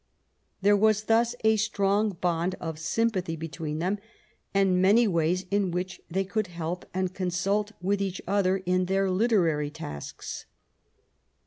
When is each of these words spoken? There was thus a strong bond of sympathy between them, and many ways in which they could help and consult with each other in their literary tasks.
There 0.63 0.75
was 0.75 1.03
thus 1.03 1.35
a 1.43 1.57
strong 1.57 2.13
bond 2.13 2.55
of 2.59 2.79
sympathy 2.79 3.35
between 3.35 3.77
them, 3.77 3.99
and 4.51 4.81
many 4.81 5.07
ways 5.07 5.45
in 5.51 5.69
which 5.69 6.01
they 6.09 6.23
could 6.23 6.47
help 6.47 6.85
and 6.91 7.13
consult 7.13 7.73
with 7.83 8.01
each 8.01 8.19
other 8.25 8.57
in 8.57 8.85
their 8.85 9.11
literary 9.11 9.69
tasks. 9.69 10.47